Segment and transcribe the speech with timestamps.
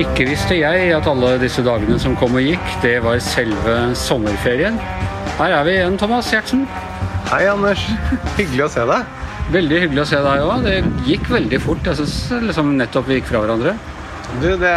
[0.00, 4.78] Ikke visste jeg at alle disse dagene som kom og gikk, det var selve sommerferien.
[5.36, 6.62] Her er vi igjen, Thomas Gjertsen.
[7.28, 7.82] Hei, Anders.
[8.38, 9.10] Hyggelig å se deg.
[9.52, 10.64] Veldig hyggelig å se deg òg.
[10.64, 11.84] Det gikk veldig fort.
[11.84, 13.76] Jeg synes liksom nettopp vi gikk fra hverandre.
[14.40, 14.74] Du, det,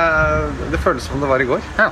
[0.73, 1.63] det føles som det var i går.
[1.79, 1.87] Ja.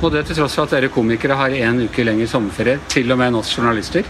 [0.00, 2.80] Og det til tross for at dere komikere har en uke lenger sommerferie.
[2.94, 4.08] Til og med enn oss journalister.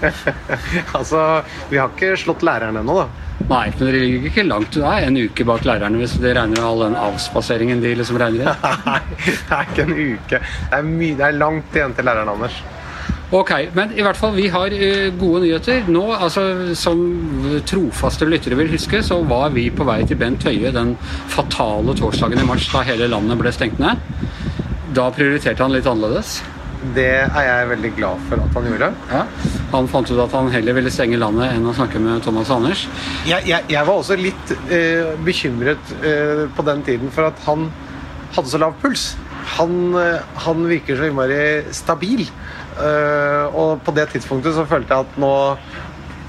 [0.96, 1.26] altså,
[1.68, 3.29] vi har ikke slått læreren ennå, da.
[3.48, 6.84] Nei, men dere ligger ikke langt unna en uke bak lærerne hvis dere regner all
[6.84, 8.74] den avspaseringen de liksom regner i.
[8.90, 10.42] Nei, det er ikke en uke.
[10.42, 12.60] Det er, mye, det er langt igjen til læreren, Anders.
[13.30, 15.84] Ok, men i hvert fall, vi har uh, gode nyheter.
[15.86, 17.02] Nå, altså, Som
[17.66, 20.96] trofaste lyttere vil huske, så var vi på vei til Bent Høie den
[21.30, 24.02] fatale torsdagen i mars da hele landet ble stengt ned.
[24.94, 26.40] Da prioriterte han litt annerledes.
[26.94, 28.90] Det er jeg veldig glad for at han gjorde.
[29.10, 29.22] Ja.
[29.74, 32.86] Han fant ut at han heller ville stenge landet enn å snakke med Thomas Anders.
[33.28, 37.68] Jeg, jeg, jeg var også litt uh, bekymret uh, på den tiden for at han
[38.32, 39.10] hadde så lav puls.
[39.56, 39.96] Han,
[40.38, 41.40] han virker så innmari
[41.74, 42.26] stabil.
[42.78, 45.34] Uh, og på det tidspunktet så følte jeg at nå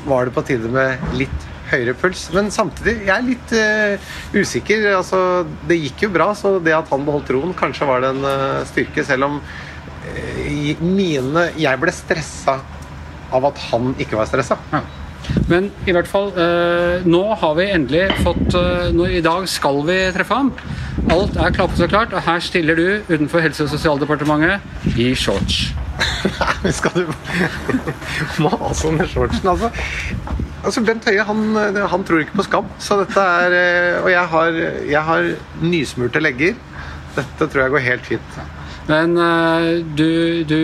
[0.08, 2.26] var det på tide med litt høyere puls.
[2.36, 4.88] Men samtidig, jeg er litt uh, usikker.
[4.98, 5.20] Altså,
[5.70, 8.64] det gikk jo bra, så det at han beholdt roen, kanskje var det en uh,
[8.68, 9.06] styrke.
[9.08, 9.38] Selv om
[10.82, 12.60] mine Jeg ble stressa
[13.32, 14.58] av at han ikke var stressa.
[14.74, 14.82] Ja.
[15.48, 19.82] Men i hvert fall, eh, nå har vi endelig fått eh, nå, I dag skal
[19.88, 20.52] vi treffe ham.
[21.14, 25.72] Alt er klappet og klart, og her stiller du utenfor Helse- og sosialdepartementet i shorts.
[26.26, 27.12] Nei, skal du
[28.44, 29.72] mase om shortsen, altså?
[30.62, 31.46] Altså, Bent Høie han,
[31.90, 32.68] han, tror ikke på skam.
[32.82, 35.30] Så dette er, eh, og jeg har, jeg har
[35.64, 36.58] nysmurte legger.
[37.16, 38.42] Dette tror jeg går helt fint.
[38.92, 40.60] Men uh, du, du,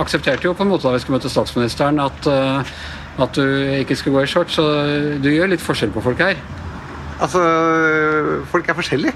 [0.00, 2.72] aksepterte jo på en måte da vi skulle møte statsministeren at, uh,
[3.22, 3.44] at du
[3.80, 4.66] ikke skulle gå i shorts, så
[5.22, 6.40] du gjør litt forskjell på folk her?
[7.20, 7.42] Altså,
[8.50, 9.14] folk er forskjellige.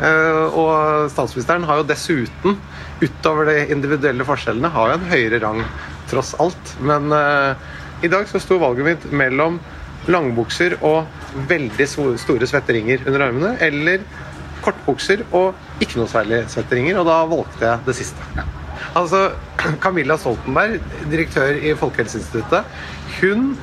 [0.00, 2.60] Uh, og statsministeren har jo dessuten,
[3.00, 5.64] utover de individuelle forskjellene, har jo en høyere rang
[6.10, 6.74] tross alt.
[6.84, 7.08] Men
[8.02, 9.60] i dag så sto valget mitt mellom
[10.10, 11.06] langbukser og
[11.48, 14.04] veldig store svetteringer under armene, eller
[14.64, 18.30] kortbukser og ikke noe særlig svetteringer, og da valgte jeg det siste.
[18.36, 18.46] Ja.
[18.96, 19.30] Altså,
[19.84, 22.64] Camilla Stoltenberg, direktør i Folkehelseinstituttet,
[23.20, 23.54] hun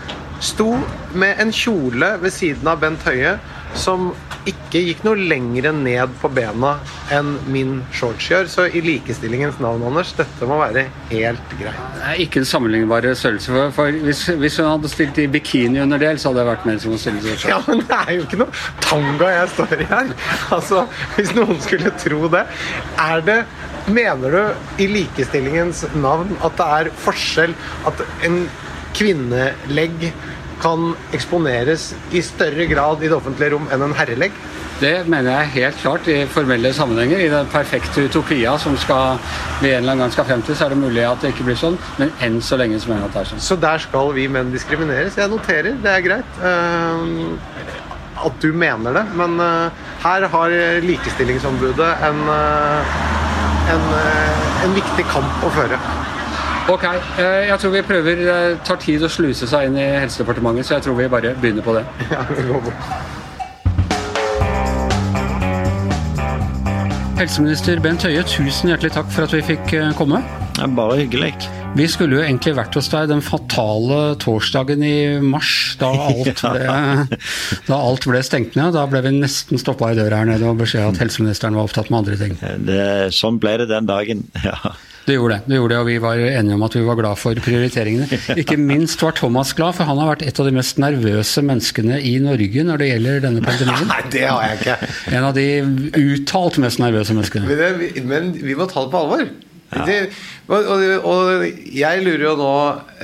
[0.43, 0.73] sto
[1.17, 3.37] med en kjole ved siden av Bent Høie
[3.75, 4.11] som
[4.47, 6.77] ikke gikk noe lenger ned på bena
[7.13, 8.47] enn min shorts gjør.
[8.51, 11.81] Så i likestillingens navn, Anders, dette må være helt greit.
[11.97, 13.51] Det er ikke en sammenlignbare størrelse.
[13.51, 16.67] For, for hvis, hvis, hun hadde stilt i bikini under del, så hadde det vært
[16.69, 17.47] mer som å stille i shorts.
[17.51, 20.13] Ja, men det er jo ikke noe tanga jeg står i her.
[20.57, 20.85] Altså,
[21.17, 22.45] Hvis noen skulle tro det.
[23.03, 23.41] Er det
[23.87, 27.53] Mener du i likestillingens navn at det er forskjell
[27.87, 28.41] at en
[28.97, 30.09] kvinnelegg
[30.61, 34.35] kan eksponeres i større grad i det offentlige rom enn en herrelegg?
[34.77, 37.21] Det mener jeg helt klart i formelle sammenhenger.
[37.25, 39.17] I den perfekte utopia som skal,
[39.61, 41.47] vi en eller annen gang skal frem til, så er det mulig at det ikke
[41.47, 43.45] blir sånn, men enn så lenge så mener jeg at det er sånn.
[43.47, 45.17] Så der skal vi menn diskrimineres?
[45.17, 46.41] Jeg noterer, det er greit.
[46.43, 47.25] Uh,
[48.27, 50.53] at du mener det, men uh, her har
[50.85, 52.99] Likestillingsombudet en, uh,
[53.73, 53.89] en,
[54.67, 55.81] en viktig kamp å føre.
[56.67, 60.67] Ok, eh, jeg tror vi prøver Det tar tid å sluse seg inn i Helsedepartementet,
[60.67, 61.85] så jeg tror vi bare begynner på det.
[62.11, 62.73] Ja, det går bra.
[67.17, 70.19] Helseminister Bent Høie, tusen hjertelig takk for at vi fikk eh, komme.
[70.57, 71.31] Det er bare hyggelig.
[71.77, 77.15] Vi skulle jo egentlig vært hos deg den fatale torsdagen i mars, da alt ble,
[77.69, 78.75] da alt ble stengt ned.
[78.75, 81.89] Da ble vi nesten stoppa i døra her nede og beskjed at helseministeren var opptatt
[81.93, 82.37] med andre ting.
[82.67, 82.83] Det,
[83.15, 84.75] sånn ble det den dagen, ja.
[85.07, 85.47] Det gjorde det.
[85.47, 88.19] det gjorde det, og vi var enige om at vi var glad for prioriteringene.
[88.41, 92.01] Ikke minst var Thomas glad, for han har vært et av de mest nervøse menneskene
[92.03, 93.87] i Norge når det gjelder denne pandemien.
[93.93, 94.91] Nei, det har jeg ikke.
[95.15, 95.47] En av de
[96.03, 97.47] uttalt mest nervøse menneskene.
[97.47, 99.23] Men, det, men vi må ta det på alvor.
[99.71, 99.87] Ja.
[99.87, 99.97] Det,
[100.47, 102.53] og, og, og, jeg lurer jo nå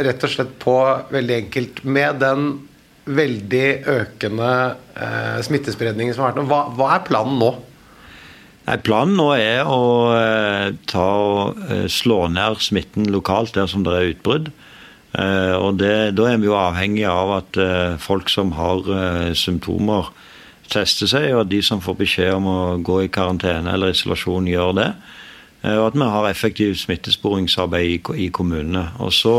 [0.03, 0.77] rett og slett på,
[1.11, 2.49] veldig enkelt, med den
[3.03, 4.51] veldig økende
[4.95, 7.55] eh, smittespredningen som har vært nå, hva, hva er planen nå?
[8.63, 9.79] Nei, Planen nå er å
[10.15, 14.53] eh, ta og eh, slå ned smitten lokalt der som det er utbrudd.
[15.19, 17.59] Eh, og det, Da er vi jo avhengig av at
[18.01, 18.87] folk som har
[19.37, 20.13] symptomer,
[20.71, 24.47] tester seg, og at de som får beskjed om å gå i karantene eller isolasjon,
[24.47, 24.87] gjør det.
[25.63, 28.87] Og at vi har effektivt smittesporingsarbeid i kommunene.
[29.03, 29.35] Og så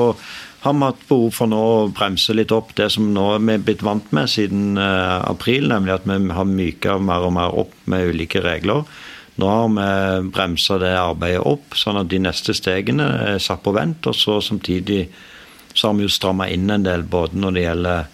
[0.62, 3.64] har vi hatt behov for nå å bremse litt opp det som nå vi er
[3.66, 8.14] blitt vant med siden april, nemlig at vi har myka mer og mer opp med
[8.14, 8.84] ulike regler.
[9.40, 13.74] Nå har vi bremsa det arbeidet opp, sånn at de neste stegene er satt på
[13.74, 14.06] vent.
[14.06, 15.08] Og så samtidig
[15.74, 18.12] så har vi jo stramma inn en del både når det gjelder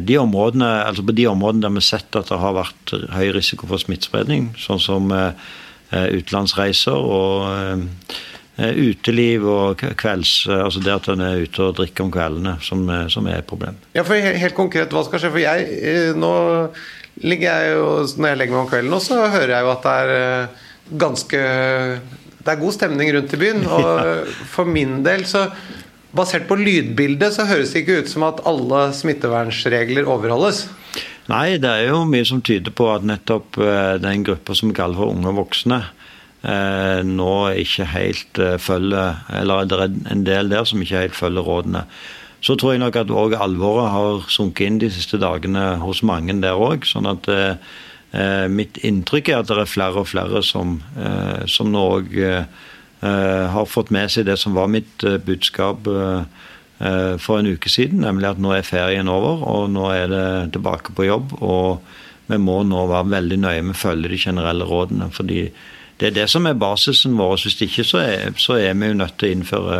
[0.00, 3.32] de områdene, altså På de områdene der vi har sett at det har vært høy
[3.36, 5.12] risiko for smittespredning, sånn som
[5.92, 7.92] utenlandsreiser og
[8.56, 13.28] uteliv og kvelds, altså det at en er ute og drikker om kveldene, som, som,
[13.28, 13.76] er et problem.
[13.96, 15.32] Ja, for Helt konkret, hva skal skje?
[15.32, 16.32] For jeg, nå
[17.20, 17.86] ligger jeg jo,
[18.16, 20.48] Når jeg legger meg om kvelden, så hører jeg jo at det er
[20.98, 21.40] ganske
[22.42, 23.64] Det er god stemning rundt i byen.
[23.66, 25.48] Og for min del så
[26.12, 30.66] Basert på lydbildet så høres det ikke ut som at alle smittevernregler overholdes.
[31.30, 34.76] Nei, det er jo mye som tyder på at nettopp eh, den gruppa som vi
[34.76, 35.78] kaller for unge voksne,
[36.44, 37.32] eh, nå
[37.62, 41.86] ikke helt eh, følger Eller det er en del der som ikke helt følger rådene.
[42.42, 46.34] Så tror jeg nok at òg alvoret har sunket inn de siste dagene hos mange
[46.42, 46.86] der òg.
[46.88, 47.30] Sånn at
[48.12, 52.10] Eh, mitt inntrykk er at det er flere og flere som, eh, som nå òg
[52.20, 52.44] eh,
[53.02, 55.88] har fått med seg det som var mitt budskap
[57.22, 60.94] for en uke siden, nemlig at nå er ferien over, og nå er det tilbake
[60.94, 61.34] på jobb.
[61.42, 61.82] Og
[62.30, 65.10] vi må nå være veldig nøye med å følge de generelle rådene.
[65.10, 65.50] fordi
[65.98, 67.42] det er det som er basisen vår.
[67.42, 69.78] Hvis ikke så er, så er vi jo nødt til å innføre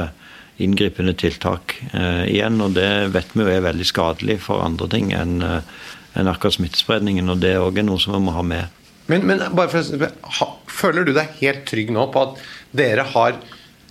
[0.64, 2.60] inngripende tiltak eh, igjen.
[2.64, 7.30] Og det vet vi jo er veldig skadelig for andre ting enn en akkurat smittespredningen.
[7.32, 8.80] Og det er òg noe som vi må ha med.
[9.10, 9.42] Men, men
[9.72, 12.42] for, føler du deg helt trygg nå på at
[12.76, 13.38] dere har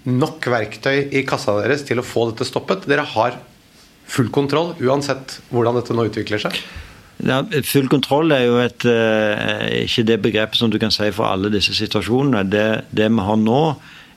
[0.08, 2.88] nok verktøy i kassa deres til å få dette stoppet?
[2.90, 3.38] Dere har
[4.12, 6.58] full kontroll uansett hvordan dette nå utvikler seg?
[7.22, 11.30] Ja, full kontroll er jo et, eh, ikke det begrepet som du kan si for
[11.30, 12.42] alle disse situasjonene.
[12.50, 13.62] Det, det vi har nå,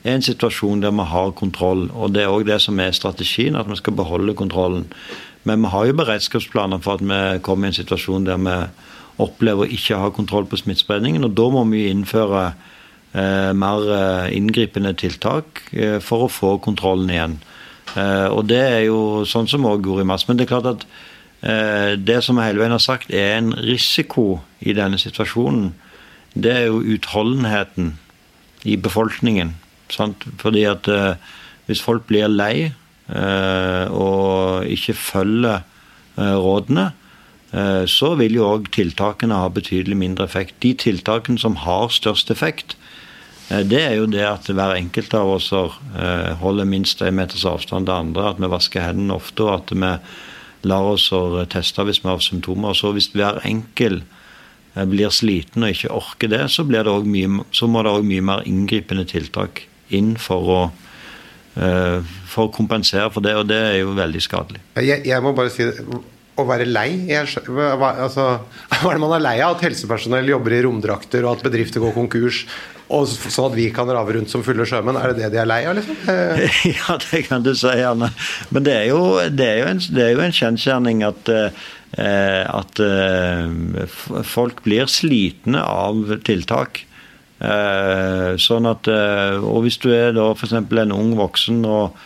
[0.05, 1.87] er en situasjon der vi har kontroll.
[1.93, 4.85] Og det er òg det som er strategien, at vi skal beholde kontrollen.
[5.43, 8.55] Men vi har jo beredskapsplaner for at vi kommer i en situasjon der vi
[9.21, 11.25] opplever å ikke ha kontroll på smittespredningen.
[11.25, 12.45] Og da må vi innføre
[13.13, 17.37] eh, mer eh, inngripende tiltak eh, for å få kontrollen igjen.
[17.95, 20.27] Eh, og det er jo sånn som òg i mars.
[20.27, 20.87] Men det er klart at
[21.41, 25.71] eh, det som vi hele veien har sagt er en risiko i denne situasjonen,
[26.35, 27.93] det er jo utholdenheten
[28.67, 29.53] i befolkningen.
[29.93, 30.25] Sant?
[30.41, 31.15] Fordi at eh,
[31.67, 32.71] hvis folk blir lei
[33.05, 35.59] Eh, og ikke følger
[36.17, 36.91] eh, rådene,
[37.87, 40.57] så vil jo òg tiltakene ha betydelig mindre effekt.
[40.59, 42.73] De tiltakene som har størst effekt,
[43.47, 45.53] det er jo det at hver enkelt av oss
[46.41, 49.93] holder minst en meters avstand til andre, at vi vasker hendene ofte, og at vi
[50.67, 51.05] lar oss
[51.53, 52.75] teste hvis vi har symptomer.
[52.75, 54.03] Så hvis hver enkelt
[54.91, 58.43] blir sliten og ikke orker det, så, det mye, så må det òg mye mer
[58.49, 60.59] inngripende tiltak inn for å
[61.55, 64.59] Eh, for å kompensere for det, og det er jo veldig skadelig.
[64.83, 65.63] Jeg, jeg må bare si
[66.35, 68.25] å være lei jeg, hva, altså,
[68.81, 69.55] hva er det man er lei av?
[69.55, 72.41] At helsepersonell jobber i romdrakter, og at bedrifter går konkurs,
[72.91, 74.99] og sånn at vi kan rave rundt som fulle sjømenn?
[74.99, 76.01] Er det det de er lei av, liksom?
[76.11, 76.59] Eh.
[76.75, 78.11] Ja, det kan du si, Anne.
[78.51, 78.99] Men det er jo,
[79.31, 81.63] det er jo en, det er jo en kjensgjerning at eh,
[81.95, 82.75] at
[84.27, 86.81] folk blir slitne av tiltak.
[87.35, 90.53] Eh, sånn at, eh, og hvis du er da f.eks.
[90.55, 91.97] en ung voksen og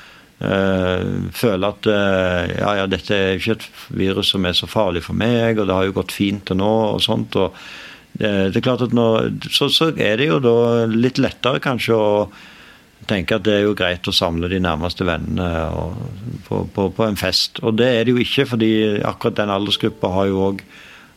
[0.42, 1.04] eh,
[1.38, 5.60] føler at ja, ja, dette er ikke et virus som er så farlig for meg,
[5.60, 7.38] og det har jo gått fint til nå, og sånt.
[7.38, 7.58] og
[8.20, 9.06] det er klart at nå,
[9.54, 12.10] så, så, er det jo da litt lettere kanskje å
[13.08, 15.46] tenke at det er jo greit å samle de nærmeste vennene
[16.48, 17.62] på, på, på, en fest.
[17.62, 18.72] Og det er det jo ikke, fordi
[19.08, 20.66] akkurat den aldersgruppa har jo òg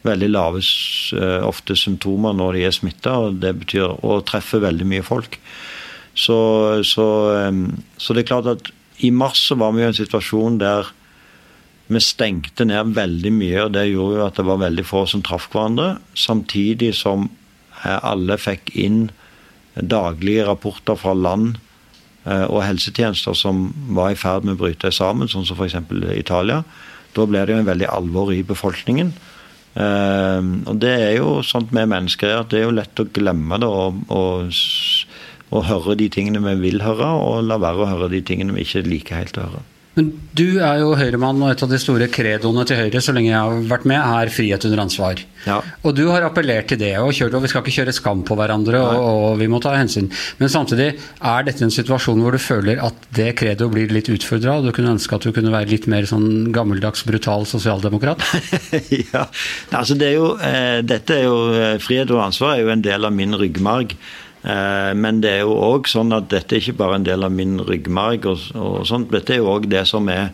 [0.06, 4.88] veldig lave eh, ofte symptomer når de er smitta, og det betyr å treffe veldig
[4.88, 5.38] mye folk.
[6.12, 6.38] Så,
[6.84, 7.06] så,
[7.96, 10.90] så, det er klart at i mars så var vi i en situasjon der
[11.92, 15.24] vi stengte ned veldig mye, og det gjorde jo at det var veldig få som
[15.24, 15.96] traff hverandre.
[16.18, 17.28] Samtidig som
[17.82, 19.06] eh, alle fikk inn
[19.74, 21.56] daglige rapporter fra land
[22.24, 25.78] eh, og helsetjenester som var i ferd med å bryte sammen, sånn som f.eks.
[26.16, 26.62] Italia.
[27.16, 29.12] Da ble det jo en veldig alvor i befolkningen.
[29.72, 33.56] Uh, og det er jo sånt med mennesker at det er jo lett å glemme
[33.62, 34.50] det og, og,
[35.48, 38.66] og, høre de tingene vi vil høre, og la være å høre de tingene vi
[38.66, 39.64] ikke liker helt å høre.
[39.92, 43.28] Men du er jo Høyremann, og et av de store kredoene til Høyre så lenge
[43.28, 45.20] jeg har vært med, er frihet under ansvar.
[45.44, 45.58] Ja.
[45.84, 48.36] Og du har appellert til det, og kjørt, og vi skal ikke kjøre skam på
[48.38, 50.08] hverandre, og, og, vi må ta hensyn.
[50.40, 50.88] Men samtidig,
[51.20, 54.72] er dette en situasjon hvor du føler at det kredo blir litt utfordra, og du
[54.72, 58.24] kunne ønske at du kunne være litt mer sånn gammeldags, brutal sosialdemokrat?
[59.12, 59.26] ja,
[59.76, 62.84] altså det er jo, eh, dette er jo, eh, Frihet og ansvar er jo en
[62.84, 63.92] del av min ryggmarg.
[64.42, 67.34] Eh, men det er jo òg sånn at dette er ikke bare en del av
[67.34, 68.26] min ryggmarg.
[68.26, 70.32] og, og sånt, Dette er jo òg det som er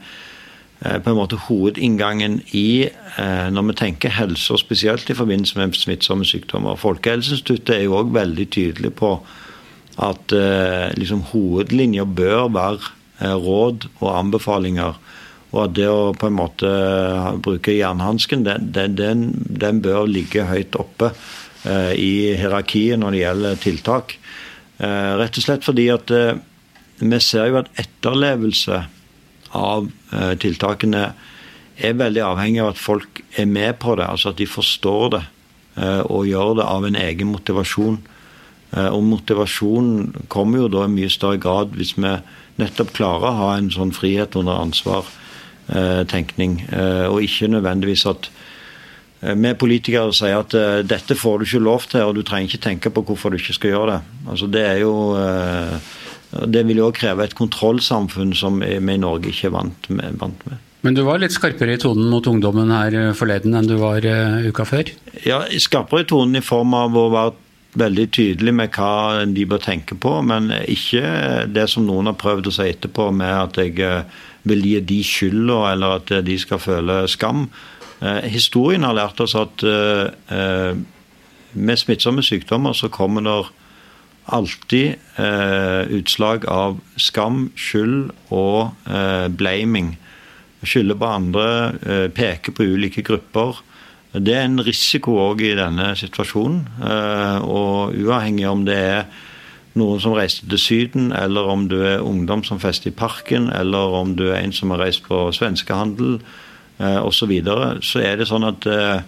[0.81, 5.61] eh, på en måte hovedinngangen i eh, når vi tenker helse, og spesielt i forbindelse
[5.61, 6.81] med smittsomme sykdommer.
[6.81, 9.19] Folkehelseinstituttet er jo òg veldig tydelig på
[9.99, 10.31] at
[10.95, 15.01] liksom, hovedlinja bør være råd og anbefalinger
[15.51, 16.71] Og at det å på en måte
[17.43, 21.11] bruke jernhansken, den, den, den, bør ligge høyt oppe
[21.69, 24.15] i hierarkiet når det gjelder tiltak.
[24.79, 26.39] Eh, rett og slett fordi at eh,
[27.03, 28.85] vi ser jo at etterlevelse
[29.59, 31.03] av eh, tiltakene
[31.79, 35.25] er veldig avhengig av at folk er med på det, altså at de forstår det
[35.83, 37.99] eh, og gjør det av en egen motivasjon.
[38.71, 42.15] Eh, og motivasjonen kommer jo da i mye større grad hvis vi
[42.59, 48.31] nettopp klarer å ha en sånn frihet under ansvar-tenkning, eh, eh, og ikke nødvendigvis at
[49.19, 50.55] vi politikere sier at
[50.87, 53.57] dette får du ikke lov til, og du trenger ikke tenke på hvorfor du ikke
[53.57, 53.99] skal gjøre det.
[54.31, 54.93] Altså Det er jo
[56.29, 60.21] Det vil jo kreve et kontrollsamfunn som vi i Norge ikke er vant med.
[60.21, 60.63] Vant med.
[60.87, 64.07] Men du var litt skarpere i tonen mot ungdommen her forleden enn du var
[64.47, 64.93] uka før?
[65.27, 67.35] Ja, skarpere i tonen i form av å være
[67.79, 72.51] veldig tydelig med hva de bør tenke på, men ikke det som noen har prøvd
[72.51, 76.63] å si etterpå med at jeg eh, vil gi de skylda, eller at de skal
[76.63, 77.49] føle skam.
[78.01, 80.75] Eh, historien har lært oss at eh,
[81.59, 83.39] med smittsomme sykdommer så kommer det
[84.29, 85.17] alltid
[85.97, 88.75] utslag av skam, skyld og
[89.41, 89.95] blaming.
[90.61, 91.47] Skylde på andre,
[92.13, 93.63] peke på ulike grupper.
[94.13, 96.63] Det er en risiko òg i denne situasjonen.
[96.81, 99.09] Eh, og uavhengig om det er
[99.79, 103.97] noen som reiste til Syden, eller om du er ungdom som fester i parken, eller
[104.01, 106.48] om du er en som har reist på svenskehandel eh,
[106.79, 109.01] osv., så, videre, så er det sånn at eh,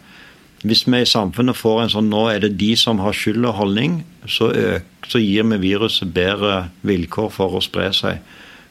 [0.66, 3.56] hvis vi i samfunnet får en sånn nå er det de som har skyld og
[3.60, 8.20] holdning, så, øker, så gir vi viruset bedre vilkår for å spre seg.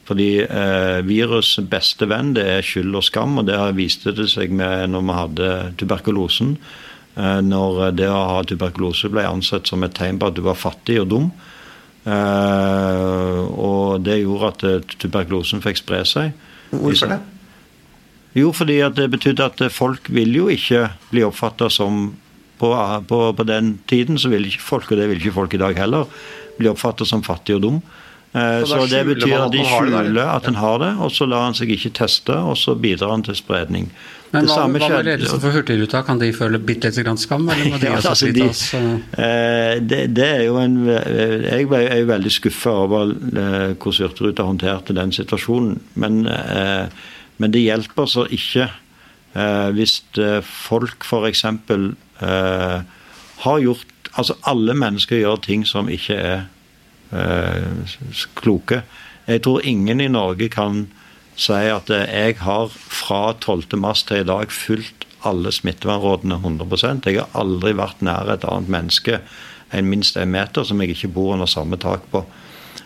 [0.06, 4.54] Fordi eh, virus' beste venn det er skyld og skam, og det viste det seg
[4.54, 5.50] med når vi hadde
[5.82, 6.56] tuberkulosen.
[7.16, 10.58] Eh, når det å ha tuberkulose ble ansett som et tegn på at du var
[10.58, 11.28] fattig og dum.
[12.06, 16.32] Eh, og det gjorde at eh, tuberkulosen fikk spre seg.
[16.70, 17.20] Hvorfor det?
[18.36, 22.12] Jo, fordi at det betydde at folk vil jo ikke bli oppfatta som
[22.60, 22.70] på,
[23.08, 25.78] på, på, den tiden så vil ikke folk, og det vil ikke folk i dag
[25.80, 26.06] heller,
[26.58, 27.82] bli oppfatta som fattig og dum.
[28.32, 31.56] Eh, så, det betyr at de skjuler at en har det, og så lar han
[31.56, 33.88] seg ikke teste, og så bidrar han til spredning.
[34.30, 37.48] Men hva, hva med ledelsen for Hurtigruta, kan de føle bitte litt skam?
[37.50, 42.10] eller må de ja, altså, de, eh, det, det, er jo en Jeg er jo
[42.12, 45.80] veldig skuffa over eh, hvordan Hurtigruta håndterte den situasjonen.
[45.98, 47.08] Men, eh,
[47.40, 51.44] men det hjelper så ikke eh, hvis eh, folk f.eks.
[51.48, 52.78] Eh,
[53.46, 53.86] har gjort
[54.18, 56.40] Altså alle mennesker gjør ting som ikke er
[57.12, 57.62] Eh,
[58.34, 58.82] kloke.
[59.26, 60.84] Jeg tror ingen i Norge kan
[61.36, 63.78] si at jeg har fra 12.
[63.78, 68.70] mars til i dag fulgt alle smittevernrådene 100% Jeg har aldri vært nær et annet
[68.70, 69.20] menneske
[69.72, 72.24] enn minst en meter som jeg ikke bor under samme tak på.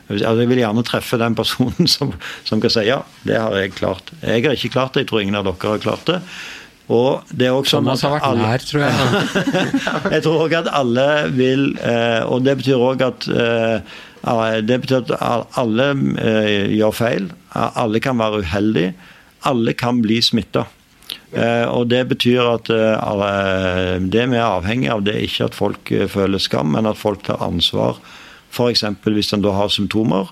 [0.04, 2.12] Altså, jeg vil gjerne treffe den personen som,
[2.44, 4.12] som, kan si ja, det har jeg klart.
[4.20, 6.20] Jeg har ikke klart det, jeg tror ingen av dere har klart det.
[6.92, 9.28] Og det er også sånn at alle, nær, tror jeg.
[10.14, 13.94] jeg tror òg at alle vil eh, Og det betyr òg at eh,
[14.64, 15.12] det betyr at
[15.61, 17.28] alle eh, gjør feil.
[17.54, 18.94] Alle kan være uheldige.
[19.44, 20.64] Alle kan bli smitta.
[21.32, 25.58] Eh, og Det betyr at eh, det vi er avhengig av, det er ikke at
[25.58, 28.00] folk føler skam, men at folk tar ansvar.
[28.54, 28.87] F.eks.
[29.04, 30.30] hvis en da har symptomer.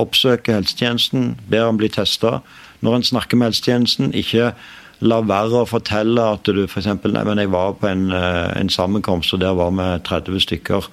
[0.00, 2.40] Oppsøke helsetjenesten, ber om å bli testa.
[2.84, 4.52] Når en snakker med helsetjenesten, ikke
[5.00, 6.88] la være å fortelle at du f.eks.
[6.88, 10.90] Nei, men jeg var på en, en sammenkomst, og der var vi 30 stykker.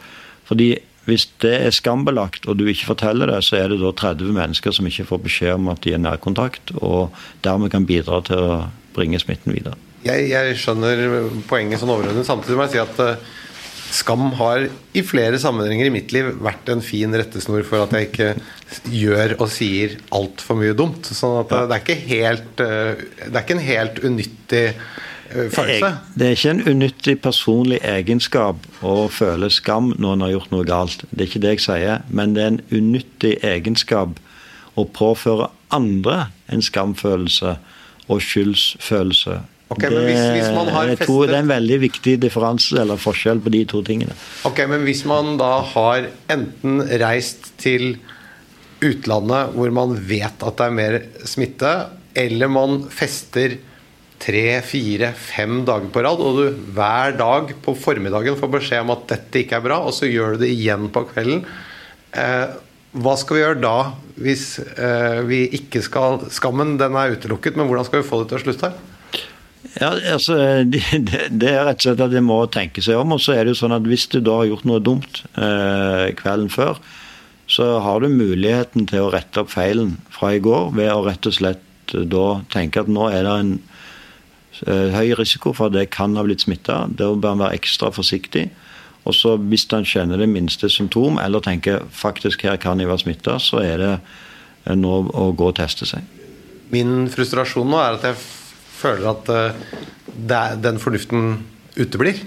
[0.47, 0.75] Fordi
[1.07, 4.75] hvis det er skambelagt, og du ikke forteller det, så er det da 30 mennesker
[4.75, 7.15] som ikke får beskjed om at de er nærkontakt, og
[7.47, 8.57] dermed kan bidra til å
[8.95, 9.79] bringe smitten videre.
[10.03, 12.27] Jeg, jeg skjønner poenget sånn overordnet.
[12.27, 13.37] Samtidig må jeg si at uh,
[13.93, 18.09] skam har i flere sammenhenger i mitt liv vært en fin rettesnor for at jeg
[18.09, 18.29] ikke
[18.91, 21.07] gjør og sier altfor mye dumt.
[21.07, 24.65] Sånn at uh, det er ikke helt uh, Det er ikke en helt unyttig
[25.29, 25.97] Eh, følelse?
[26.19, 30.67] Det er ikke en unyttig personlig egenskap å føle skam når en har gjort noe
[30.67, 31.03] galt.
[31.11, 32.05] Det er ikke det jeg sier.
[32.09, 34.21] Men det er en unyttig egenskap
[34.77, 37.57] å påføre andre en skamfølelse
[38.07, 39.41] og skyldsfølelse.
[39.67, 41.01] Okay, det, hvis festet...
[41.03, 44.15] to, det er en veldig viktig differanse eller forskjell på de to tingene.
[44.47, 47.97] Ok, Men hvis man da har enten reist til
[48.83, 51.73] utlandet hvor man vet at det er mer smitte,
[52.17, 53.57] eller man fester
[54.21, 58.95] tre, fire, fem dager på rad, og du hver dag på formiddagen får beskjed om
[58.95, 61.43] at dette ikke er bra, og så gjør du det igjen på kvelden.
[62.17, 62.47] Eh,
[62.97, 63.77] hva skal vi gjøre da,
[64.23, 68.31] hvis eh, vi ikke skal Skammen den er utelukket, men hvordan skal vi få det
[68.31, 68.71] til å slutte?
[69.77, 70.37] Ja, altså,
[70.73, 73.15] det, er rett og slett at en må tenke seg om.
[73.17, 76.13] og så er det jo sånn at Hvis du da har gjort noe dumt eh,
[76.17, 76.81] kvelden før,
[77.47, 81.29] så har du muligheten til å rette opp feilen fra i går ved å rett
[81.29, 83.53] og slett da tenke at nå er det en
[84.91, 86.85] høy risiko for at det kan ha blitt smitta.
[86.89, 88.49] Da bør en være ekstra forsiktig.
[89.07, 93.05] Og så Hvis en kjenner det minste symptom, eller tenker faktisk her kan jeg være
[93.05, 96.03] smitta, så er det nå å gå og teste seg.
[96.69, 98.19] Min frustrasjon nå er at jeg
[98.77, 99.29] føler at
[100.63, 101.37] den fornuften
[101.77, 102.21] uteblir.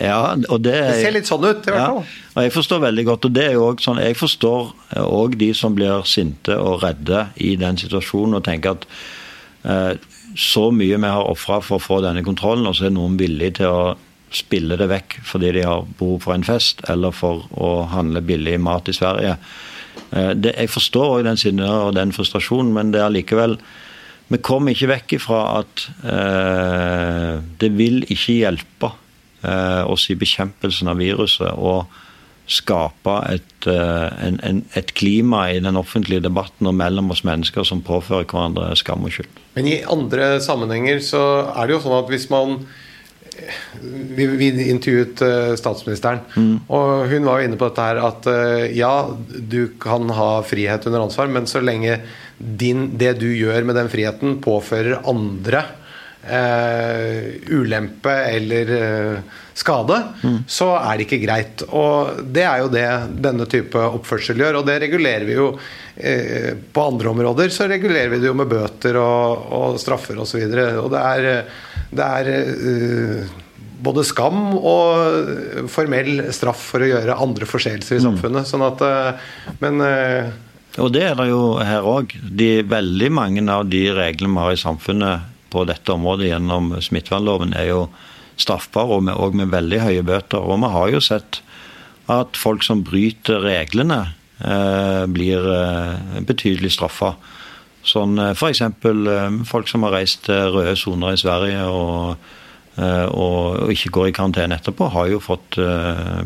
[0.00, 1.98] Ja, og det, det ser litt sånn ut, i hvert fall.
[2.00, 3.26] Ja, og jeg forstår veldig godt.
[3.28, 4.70] og det er jo også sånn, Jeg forstår
[5.02, 8.86] òg de som blir sinte og redde i den situasjonen og tenker at
[9.68, 9.92] eh,
[10.38, 13.52] så mye vi har ofra for å få denne kontrollen, og så er noen villig
[13.60, 13.92] til å
[14.32, 18.56] spille det vekk fordi de har behov for en fest eller for å handle billig
[18.64, 19.36] mat i Sverige.
[20.10, 23.58] Eh, det, jeg forstår òg den sinne og den frustrasjonen, men det er likevel
[24.32, 28.92] Vi kommer ikke vekk ifra at eh, det vil ikke hjelpe
[29.44, 31.82] eh, oss i bekjempelsen av viruset å
[32.52, 37.66] skape et, eh, en, en, et, klima i den offentlige debatten og mellom oss mennesker
[37.68, 39.42] som påfører hverandre skam og skyld.
[39.56, 41.22] Men i andre sammenhenger så
[41.52, 42.58] er det jo sånn at hvis man
[44.16, 46.54] vi, vi intervjuet uh, statsministeren, mm.
[46.68, 48.94] og hun var jo inne på dette her at uh, ja,
[49.28, 52.00] du kan ha frihet under ansvar, men så lenge
[52.38, 55.64] din, det du gjør med den friheten, påfører andre
[56.26, 58.74] uh, ulempe eller
[59.56, 60.38] skade, mm.
[60.48, 61.64] så er det ikke greit.
[61.72, 62.86] Og det er jo det
[63.24, 65.52] denne type oppførsel gjør, og det regulerer vi jo
[66.72, 67.52] på andre områder.
[67.52, 70.40] Så regulerer vi det jo med bøter og, og straffer osv.
[70.40, 71.28] Og, så og det er
[71.92, 73.32] det er uh,
[73.82, 78.06] både skam og formell straff for å gjøre andre forseelser i mm.
[78.06, 78.48] samfunnet.
[78.48, 80.30] Sånn at, uh, men uh,
[80.80, 82.14] Og det er det jo her òg.
[82.72, 87.68] Veldig mange av de reglene vi har i samfunnet på dette området gjennom smittevernloven, er
[87.68, 87.82] jo
[88.40, 90.40] straffbare, og med, og med veldig høye bøter.
[90.40, 91.42] Og vi har jo sett
[92.10, 94.00] at folk som bryter reglene,
[95.12, 95.44] blir
[96.26, 97.12] betydelig straffa.
[97.82, 98.62] Sånn eh, F.eks.
[98.62, 102.28] Eh, folk som har reist til røde soner i Sverige og,
[102.78, 105.58] eh, og, og, ikke går i karantene etterpå, har jo fått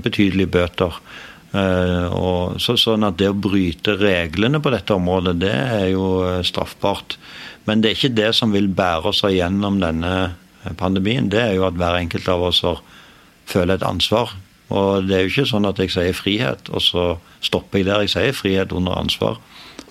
[0.05, 1.01] betydelige bøter.
[1.57, 7.16] Og så, sånn at Det å bryte reglene på dette området, det er jo straffbart.
[7.64, 10.35] Men det er ikke det som vil bære oss gjennom denne
[10.77, 11.31] pandemien.
[11.33, 12.61] Det er jo at hver enkelt av oss
[13.49, 14.35] føler et ansvar.
[14.75, 17.07] Og det er jo ikke sånn at jeg sier frihet, og så
[17.40, 18.05] stopper jeg der.
[18.05, 19.40] Jeg sier frihet under ansvar.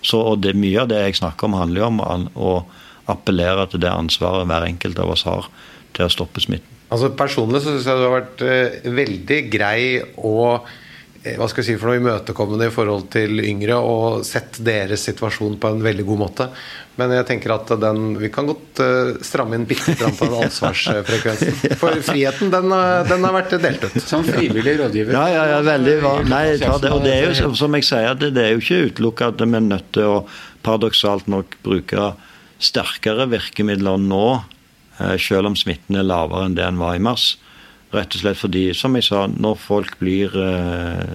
[0.06, 2.56] Så, og det, Mye av det jeg snakker om, handler jo om å
[3.12, 5.50] appellere til det ansvaret hver enkelt av oss har
[5.96, 6.72] til å stoppe smitten.
[6.94, 9.80] Altså Personlig så syns jeg du har vært eh, veldig grei
[10.22, 10.68] og
[11.34, 15.56] hva skal jeg si for noe imøtekommende i forhold til yngre og sett deres situasjon
[15.62, 16.46] på en veldig god måte.
[17.00, 20.46] Men jeg tenker at den, vi kan godt uh, stramme inn bitte litt på den
[20.46, 21.58] ansvarsfrekvensen.
[21.82, 23.98] For friheten, den, uh, den, har vært delt ut.
[24.06, 25.18] Som frivillig rådgiver.
[25.18, 25.96] Ja, ja, ja veldig.
[26.30, 29.32] Nei, det, og det er jo som jeg sier, det, det er jo ikke utelukka
[29.34, 30.20] at vi er nødt til å
[30.66, 32.14] paradoksalt nok bruke
[32.64, 34.28] sterkere virkemidler nå,
[35.20, 37.34] selv om smitten er lavere enn det den var i mars.
[37.96, 40.34] Rett og slett fordi, som jeg sa, når folk blir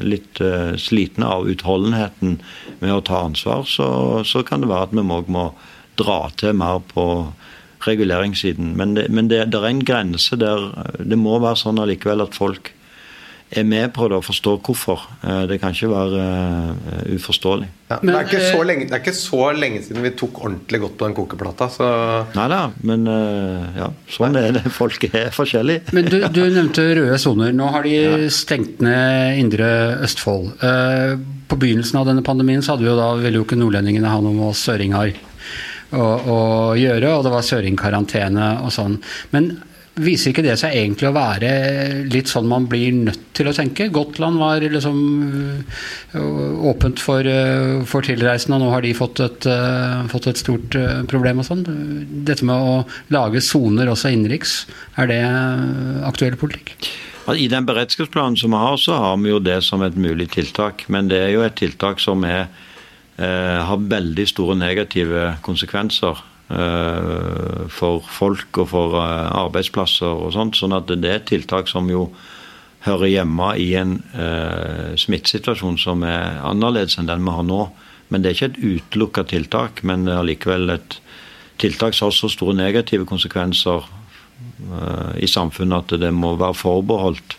[0.01, 0.41] litt
[0.81, 2.39] slitne av utholdenheten
[2.81, 3.89] med å ta ansvar, så,
[4.25, 5.51] så kan det være at vi òg må
[6.01, 7.05] dra til mer på
[7.87, 8.75] reguleringssiden.
[8.77, 12.37] Men det, men det, det er en grense der det må være sånn allikevel at
[12.37, 12.73] folk
[13.51, 15.03] er med på det og forstår hvorfor.
[15.27, 17.69] Eh, det kan ikke være uh, uforståelig.
[17.91, 20.81] Ja, men, det, er eh, lenge, det, er ikke så lenge siden vi tok ordentlig
[20.85, 21.69] godt på den kokeplata.
[21.75, 21.89] Så...
[22.37, 24.65] Nei da, men uh, ja, sånn er det.
[24.81, 25.91] Folk er forskjellige.
[25.97, 27.55] Men du, du nevnte røde soner.
[27.57, 29.71] Nå har de stengt ned Indre
[30.07, 30.53] Østfold.
[30.63, 31.19] Uh,
[31.51, 34.23] på begynnelsen av denne pandemien så hadde vi jo da, ville jo ikke nordlendingene ha
[34.23, 35.17] noe med oss søringer
[35.91, 36.39] å, å
[36.79, 39.01] gjøre, og det var søringkarantene og sånn.
[39.35, 39.51] Men
[40.01, 41.51] Viser ikke det seg egentlig å være
[42.09, 43.91] litt sånn man blir nødt til å tenke?
[43.93, 44.97] Gotland var liksom
[46.17, 50.41] øh, åpent for, øh, for tilreisende, og nå har de fått et, øh, fått et
[50.41, 50.79] stort
[51.11, 51.67] problem og sånn.
[52.27, 52.81] Dette med å
[53.13, 54.65] lage soner også innenriks,
[55.01, 55.23] er det
[56.09, 56.91] aktuell politikk?
[57.37, 60.87] I den beredskapsplanen som vi har, så har vi jo det som et mulig tiltak.
[60.89, 62.49] Men det er jo et tiltak som er,
[63.19, 66.30] eh, har veldig store negative konsekvenser eh,
[67.71, 70.59] for folk og for eh, arbeidsplasser og sånt.
[70.59, 72.09] Sånn at det er tiltak som jo
[72.87, 77.63] hører hjemme i en eh, smittesituasjon som er annerledes enn den vi har nå.
[78.11, 80.99] Men det er ikke et utelukka tiltak, men det er likevel et
[81.63, 83.87] tiltak som har så store negative konsekvenser
[84.61, 87.37] Eh, i samfunnet at det må være forbeholdt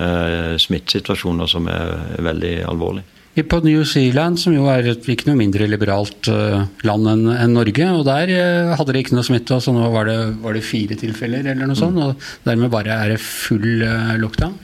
[0.00, 3.19] eh, smittesituasjoner som er veldig alvorlige.
[3.48, 7.86] På New Zealand, som jo er et ikke noe mindre liberalt eh, land enn Norge,
[7.94, 8.32] og der
[8.76, 11.70] hadde de ikke noe smitte, og så nå var det, var det fire tilfeller eller
[11.70, 13.84] noe sånt, og dermed bare er det full
[14.20, 14.58] lockdown?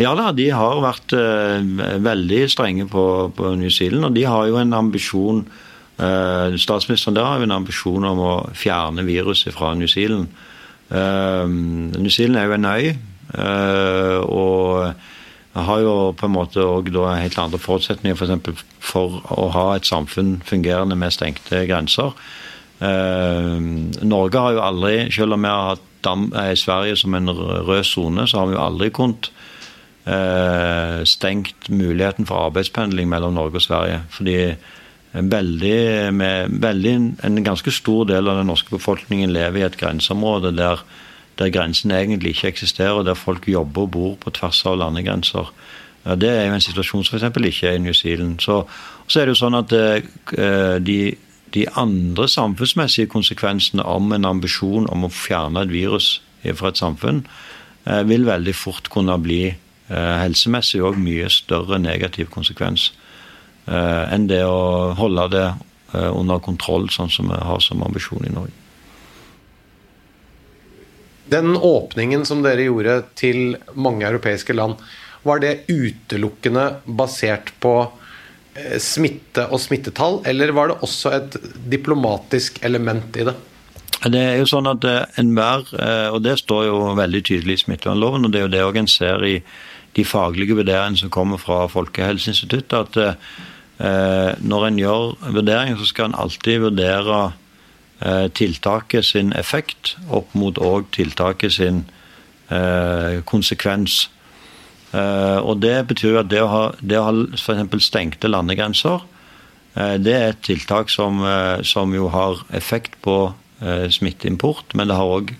[0.00, 3.04] Ja da, de har vært veldig strenge på,
[3.36, 5.44] på New Zealand, og de har jo en ambisjon
[6.00, 10.30] Uh, statsministeren der har jo en ambisjon om å fjerne viruset fra New Zealand.
[10.88, 12.86] Uh, New Zealand er jo en øy,
[13.36, 14.94] uh, og
[15.54, 20.38] har jo på en måte også helt andre forutsetninger for, for å ha et samfunn
[20.46, 22.14] fungerende med stengte grenser.
[22.80, 28.24] Norge har jo aldri, selv om vi har hatt Dam, Sverige som en rød sone,
[28.24, 29.28] så har vi jo aldri kunnet
[31.04, 34.00] stengt muligheten for arbeidspendling mellom Norge og Sverige.
[34.08, 34.38] fordi
[35.12, 36.94] veldig, med, veldig,
[37.26, 40.82] en ganske stor del av den norske befolkningen lever i et grenseområde der,
[41.40, 45.50] der grensen egentlig ikke eksisterer, der folk jobber og bor på tvers av landegrenser.
[46.04, 47.40] Ja, det er jo en situasjon som f.eks.
[47.40, 48.38] ikke er i New Zealand.
[48.44, 48.62] Så,
[49.08, 50.98] så er det jo sånn at uh, de,
[51.56, 56.20] de, andre samfunnsmessige konsekvensene om en ambisjon om å fjerne et virus
[56.56, 57.24] fra et samfunn,
[57.88, 59.42] uh, vil veldig fort kunne bli
[59.90, 62.92] helsemessig òg mye større negativ konsekvens.
[63.70, 68.26] Eh, enn det å holde det eh, under kontroll, sånn som vi har som ambisjon
[68.26, 68.56] i Norge.
[71.30, 74.80] Den åpningen som dere gjorde til mange europeiske land,
[75.26, 81.38] var det utelukkende basert på eh, smitte og smittetall, eller var det også et
[81.70, 83.36] diplomatisk element i det?
[84.00, 84.86] Det er jo sånn at
[85.20, 85.66] enhver,
[86.14, 89.24] og det står jo veldig tydelig i smittevernloven, og det er jo det en ser
[89.28, 89.34] i
[89.98, 93.18] de faglige vurderingene som kommer fra Folkehelseinstituttet, at
[93.80, 97.36] Eh, når en gjør vurderinger, så skal en alltid vurdere eh,
[98.32, 101.82] tiltaket sin effekt opp mot òg tiltaket sin
[102.48, 104.06] eh, konsekvens.
[104.90, 107.84] Og Det betyr at det å ha, det å ha f.eks.
[107.84, 109.04] stengte landegrenser,
[110.02, 111.20] det er et tiltak som,
[111.62, 113.14] som jo har effekt på
[113.94, 115.30] smitteimport, men det har òg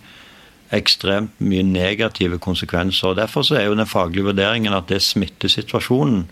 [0.75, 3.09] ekstremt mye negative konsekvenser.
[3.09, 6.29] og Derfor er jo den faglige vurderingen at det smitter smittesituasjonen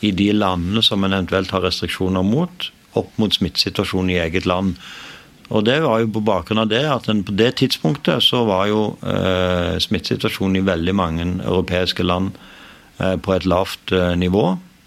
[0.00, 4.76] i de landene som en eventuelt har restriksjoner mot, opp mot smittesituasjonen i eget land.
[5.50, 8.68] Og Det var jo på bakgrunn av det at en, på det tidspunktet så var
[8.70, 12.36] jo eh, smittesituasjonen i veldig mange europeiske land
[12.98, 14.44] eh, på et lavt eh, nivå.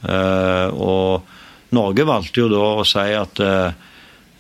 [0.08, 3.76] Eh, og Norge valgte jo da å si at eh,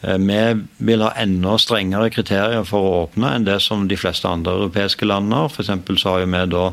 [0.03, 0.39] vi
[0.83, 5.07] vil ha enda strengere kriterier for å åpne enn det som de fleste andre europeiske
[5.07, 5.51] land har.
[5.51, 5.71] F.eks.
[5.99, 6.65] så har jo vi da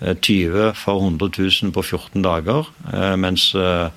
[0.00, 3.88] 20 eh, for 100 000 på 14 dager, eh, mens, eh,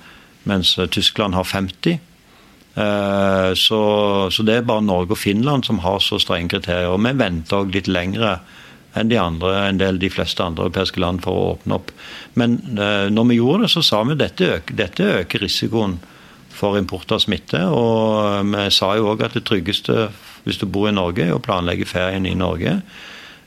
[0.44, 2.00] mens Tyskland har 50.
[2.70, 3.78] Så,
[4.30, 6.92] så, det er bare Norge og Finland som har så strenge kriterier.
[6.94, 8.36] Og vi venter òg litt lengre
[8.96, 11.90] enn de andre, en del de fleste andre europeiske land for å åpne opp.
[12.38, 12.54] Men
[13.10, 15.98] når vi gjorde det, så sa vi at dette øker, dette øker risikoen
[16.54, 17.60] for import av smitte.
[17.74, 20.08] Og vi sa jo òg at det tryggeste
[20.46, 22.78] hvis du bor i Norge, er å planlegge ferien i Norge.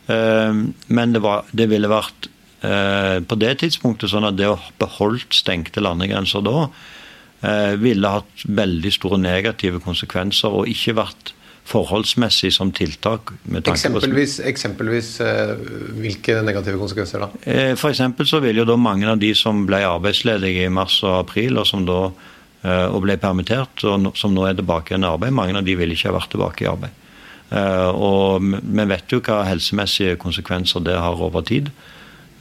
[0.07, 2.27] Men det, var, det ville vært
[2.63, 7.01] Eh, på det tidspunktet sånn at det å beholdt stengte landegrenser da eh,
[7.79, 11.33] ville hatt veldig store negative konsekvenser og ikke vært
[11.67, 13.31] forholdsmessig som tiltak.
[13.63, 15.53] eksempelvis, eksempelvis eh,
[15.95, 17.29] hvilke negative konsekvenser da?
[17.79, 21.21] For eksempel så vil jo da mange av de som ble arbeidsledige i mars og
[21.21, 22.05] april, og som da
[22.63, 25.91] og ble permittert, og som nå er tilbake igjen i arbeid, mange av de vil
[25.91, 27.01] ikke ha vært tilbake i arbeid.
[27.99, 31.67] Og vi vet jo hva helsemessige konsekvenser det har over tid.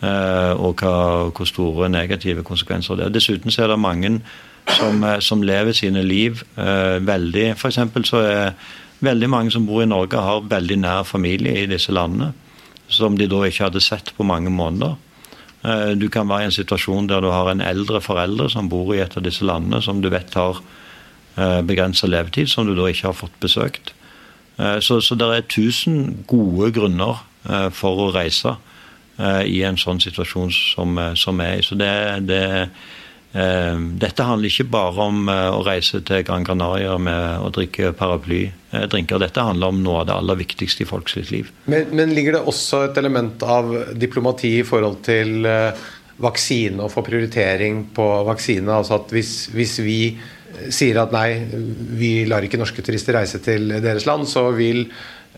[0.02, 3.12] Eh, og hva, hvor store negative konsekvenser det er.
[3.14, 4.16] Dessuten så er det mange
[4.76, 7.78] som, eh, som lever sine liv eh, veldig F.eks.
[8.08, 8.52] så er
[9.02, 12.32] veldig mange som bor i Norge, har veldig nær familie i disse landene.
[12.92, 14.98] Som de da ikke hadde sett på mange måneder.
[15.96, 19.00] Du kan være i en situasjon der du har en eldre foreldre som bor i
[19.00, 20.58] et av disse landene, som du vet har
[21.64, 23.94] begrensa levetid, som du da ikke har fått besøkt.
[24.58, 27.22] Så, så det er tusen gode grunner
[27.72, 28.58] for å reise.
[29.22, 31.62] Eh, i en sånn situasjon som, eh, som er i.
[31.62, 31.92] Så det,
[32.24, 32.68] det eh,
[33.32, 39.22] dette handler ikke bare om å reise til Gran Canaria med å drikke paraplydrinker.
[39.22, 41.48] Dette handler om noe av det aller viktigste i folks liv.
[41.64, 45.48] Men, men, ligger det også et element av diplomati i forhold til
[46.22, 48.68] vaksine og få prioritering på vaksine?
[48.68, 49.98] Altså at hvis, hvis vi
[50.72, 51.42] sier at nei,
[51.98, 54.84] vi lar ikke norske turister reise til deres land, så vil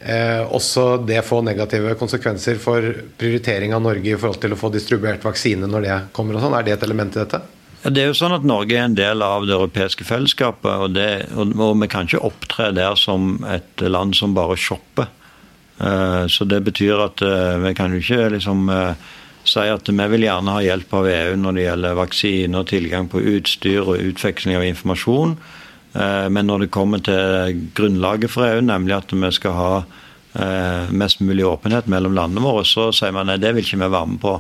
[0.00, 2.87] eh, også det få negative konsekvenser for
[3.20, 6.57] prioritering av Norge i forhold til å få distribuert vaksine når det kommer og sånn?
[6.59, 7.42] Er det et element i dette?
[7.85, 10.94] Ja, det er jo sånn at Norge er en del av det europeiske fellesskapet, og,
[10.97, 15.11] det, og, vi kan ikke opptre der som et land som bare shopper.
[15.75, 18.94] Uh, så det betyr at uh, vi kan jo ikke liksom uh,
[19.44, 23.11] si at vi vil gjerne ha hjelp av EU når det gjelder vaksine og tilgang
[23.12, 25.37] på utstyr og utveksling av informasjon.
[25.94, 30.90] Eh, men når det kommer til grunnlaget for EU, nemlig at vi skal ha eh,
[30.90, 34.12] mest mulig åpenhet mellom landene våre, så sier man nei, det vil ikke vi være
[34.14, 34.38] med på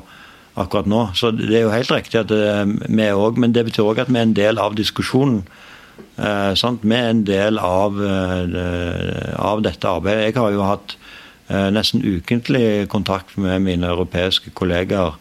[0.54, 1.04] akkurat nå.
[1.18, 4.10] Så det er jo helt riktig at vi vi òg Men det betyr òg at
[4.10, 5.44] vi er en del av diskusjonen.
[6.16, 10.34] Eh, Vi er en del av, eh, av, dette arbeidet.
[10.34, 10.96] Jeg har jo hatt
[11.48, 15.14] eh, nesten ukentlig kontakt med mine europeiske kollegaer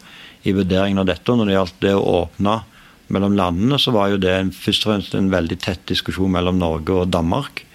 [0.44, 1.30] i vurderingen av dette.
[1.30, 2.62] Og når det gjaldt det å åpne
[3.08, 6.58] mellom landene, så var jo det en, først og fremst en veldig tett diskusjon mellom
[6.58, 7.66] Norge og Danmark.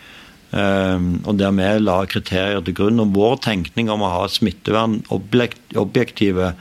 [0.51, 2.99] og der vi la kriterier til grunn.
[2.99, 6.55] Og vår tenkning om å ha smittevern, objektive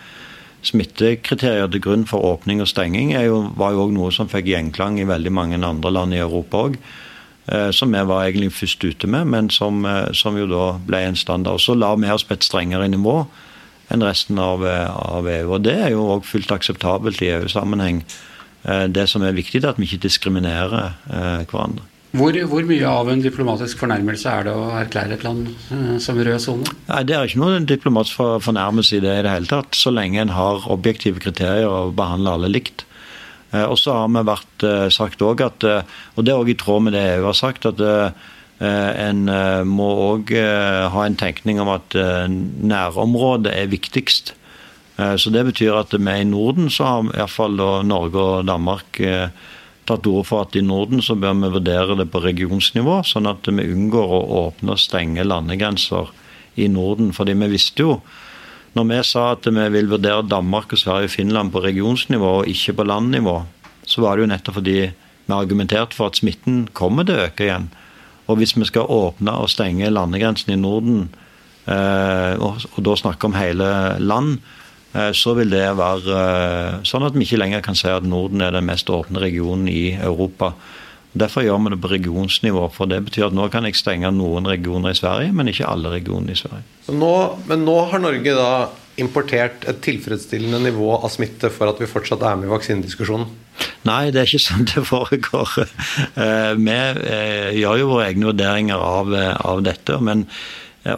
[0.67, 4.99] smittekriterier til grunn for åpning og stenging jo, var jo også noe som fikk gjenklang
[4.99, 6.81] i veldig mange andre land i Europa òg.
[7.53, 10.99] Eh, som vi var egentlig først ute med, men som, eh, som jo da ble
[10.99, 11.61] en standard.
[11.61, 13.27] Så la vi oss på et strengere nivå
[13.91, 15.55] enn resten av, eh, av EU.
[15.55, 18.05] Og det er jo òg fullt akseptabelt i EU-sammenheng.
[18.65, 20.93] Det som er viktig, er at vi ikke diskriminerer
[21.47, 21.81] hverandre.
[22.17, 26.17] Hvor, hvor, mye av en diplomatisk fornærmelse er det å erklære et land eh, som
[26.17, 26.77] rød sone?
[26.87, 30.23] Nei, Det er ikke noen diplomatisk fornærmelse i det i det hele tatt, så lenge
[30.23, 32.87] en har objektive kriterier og behandler alle likt.
[33.53, 36.57] Eh, og så har vi vært eh, sagt òg at, og det er òg i
[36.57, 37.85] tråd med det EU har sagt, at
[38.59, 39.21] en
[39.71, 44.33] må òg ha en tenkning om at nærområdet er viktigst.
[44.99, 47.55] Så det betyr at vi i Norden så har iallfall
[47.87, 48.99] Norge og Danmark
[49.89, 53.49] tatt ord for at i Norden så bør vi vurdere det på regionsnivå, sånn at
[53.49, 56.13] vi unngår å åpne og stenge landegrenser
[56.61, 57.13] i Norden.
[57.17, 57.99] Fordi vi visste jo,
[58.77, 62.51] når vi sa at vi vil vurdere Danmark og Sverige og Finland på regionsnivå og
[62.53, 63.39] ikke på landnivå,
[63.89, 64.79] så var det jo nettopp fordi
[65.29, 67.69] vi argumenterte for at smitten kommer til å øke igjen.
[68.29, 71.09] Og hvis vi skal åpne og stenge landegrensen i Norden,
[71.69, 73.71] eh, og, da snakke om hele
[74.01, 74.39] land,
[75.15, 78.55] så vil det være eh, sånn at vi ikke lenger kan si at Norden er
[78.57, 80.55] den mest åpne regionen i Europa.
[81.19, 82.67] Derfor gjør vi det på regionsnivå.
[82.75, 85.93] for Det betyr at nå kan jeg stenge noen regioner i Sverige, men ikke alle
[85.95, 86.67] regionene i Sverige.
[86.93, 87.15] Nå,
[87.49, 92.23] men nå har Norge da importert et tilfredsstillende nivå av smitte for at vi fortsatt
[92.27, 93.29] er med i vaksinediskusjonen?
[93.87, 95.59] Nei, det er ikke sånn det foregår.
[96.19, 96.79] Eh, vi
[97.63, 99.99] gjør jo våre egne vurderinger av, av dette.
[100.03, 100.27] Men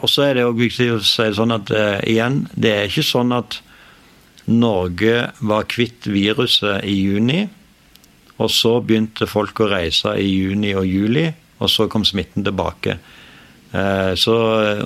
[0.01, 1.73] også er det også viktig å si sånn at
[2.09, 3.61] igjen, det er ikke sånn at
[4.47, 7.45] Norge var kvitt viruset i juni.
[8.41, 11.27] Og så begynte folk å reise i juni og juli,
[11.61, 12.97] og så kom smitten tilbake.
[13.71, 14.37] Eh, så,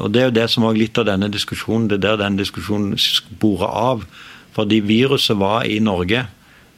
[0.00, 1.88] og Det er jo det som var litt av denne diskusjonen.
[1.88, 4.08] Det er der den diskusjonen sporer av.
[4.54, 6.26] Fordi viruset var i Norge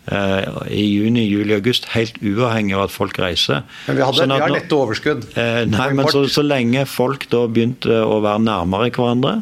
[0.07, 3.67] eh, i juni, juli, august, helt uavhengig av at folk reiser.
[3.89, 5.27] Men vi, hadde, sånn vi har lette overskudd?
[5.35, 9.39] Eh, nei, men så, så, lenge folk da begynte å være nærmere hverandre,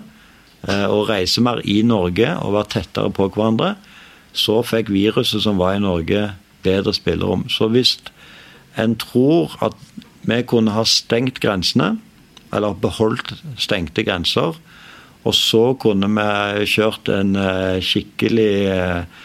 [0.64, 3.74] og reise mer i Norge og være tettere på hverandre,
[4.32, 6.30] så fikk viruset som var i Norge,
[6.64, 7.44] bedre spillerom.
[7.52, 7.98] Så hvis
[8.80, 9.76] en tror at
[10.24, 11.98] vi kunne ha stengt grensene,
[12.54, 14.56] eller beholdt stengte grenser,
[15.24, 19.22] og så kunne vi kjørt en eh, skikkelig eh,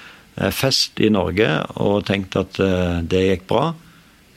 [0.55, 1.47] fest i Norge
[1.83, 2.59] og tenkt at
[3.11, 3.73] det gikk bra,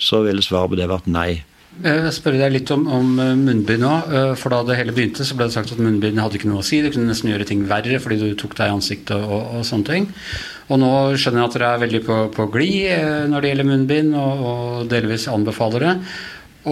[0.02, 1.42] så ville svaret på det vært nei.
[1.80, 3.92] Jeg spør deg litt om, om eh, munnbind nå.
[4.12, 6.60] Eh, for da det hele begynte, så ble det sagt at munnbind hadde ikke noe
[6.60, 6.82] å si.
[6.84, 9.88] Det kunne nesten gjøre ting verre fordi du tok deg i ansiktet og, og, sånne
[9.88, 10.10] ting.
[10.68, 13.70] Og nå skjønner jeg at dere er veldig på, på glid eh, når det gjelder
[13.70, 15.96] munnbind, og, og delvis anbefaler det.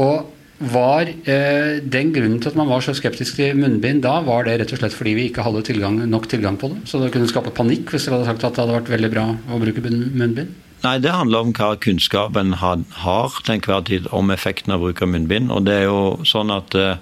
[0.05, 4.45] Og var eh, den grunnen til at man var så skeptisk til munnbind da, var
[4.45, 6.83] det rett og slett fordi vi ikke hadde tilgang, nok tilgang på det?
[6.91, 9.31] Så det kunne skape panikk hvis dere hadde sagt at det hadde vært veldig bra
[9.49, 10.53] å bruke munnbind?
[10.81, 15.11] Nei, Det handler om hva kunnskapen har til enhver tid om effekten av bruk av
[15.13, 15.53] munnbind.
[15.53, 16.97] Og det er jo sånn at eh,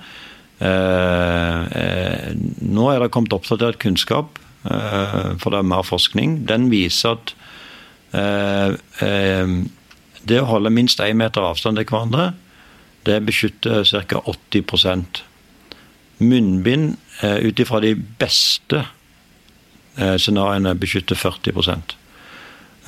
[0.66, 6.40] eh, Nå er det kommet oppdatert kunnskap, eh, for det er mer forskning.
[6.50, 7.34] Den viser at
[8.18, 8.74] eh,
[9.06, 9.54] eh,
[10.28, 12.32] det å holde minst én meter avstand til hverandre,
[13.06, 14.24] det beskytter ca.
[14.26, 15.22] 80
[16.18, 18.88] Munnbind eh, ut ifra de beste
[19.98, 22.07] scenarioene beskytter 40 Eh,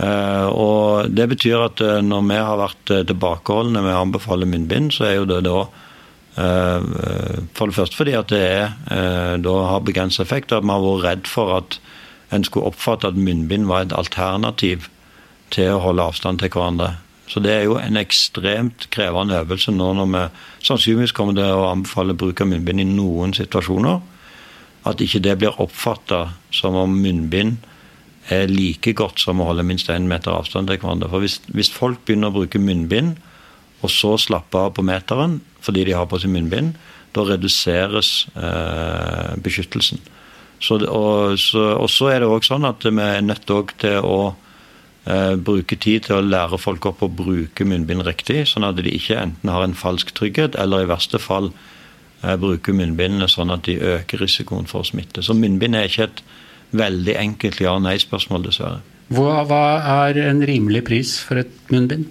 [0.01, 4.95] og Det betyr at eh, når vi har vært eh, tilbakeholdne med å anbefale munnbind,
[4.97, 5.63] så er jo det da
[7.59, 8.69] for det første fordi at det er,
[9.43, 11.75] da har begrenset effekt, og at vi har vært redd for at
[12.33, 14.87] en skulle oppfatte at munnbind var et alternativ
[15.53, 16.95] til å holde avstand til hverandre.
[17.31, 20.23] Så det er jo en ekstremt krevende øvelse nå når vi
[20.71, 24.01] sannsynligvis kommer til å anbefale bruk av munnbind i noen situasjoner.
[24.89, 26.23] At ikke det blir oppfatta
[26.55, 27.61] som om munnbind
[28.31, 31.11] er like godt som å holde minst én meter avstand til hverandre.
[31.11, 33.19] For hvis, hvis, folk begynner å bruke munnbind,
[33.81, 36.75] og så slappe av på meteren fordi de har på seg munnbind,
[37.17, 40.01] da reduseres eh, beskyttelsen.
[40.61, 43.49] Så, og, så, og, så, er det òg sånn at vi er nødt
[43.81, 44.19] til å
[45.09, 48.93] eh, bruke tid til å lære folk opp å bruke munnbind riktig, sånn at de
[48.93, 53.67] ikke enten har en falsk trygghet, eller i verste fall eh, bruker munnbindene sånn at
[53.69, 55.25] de øker risikoen for smitte.
[55.25, 56.23] Så munnbind er ikke et
[56.73, 58.81] veldig enkelt ja-nei-spørsmål, dessverre.
[59.11, 59.63] Hva, hva,
[60.07, 62.07] er en rimelig pris for et munnbind?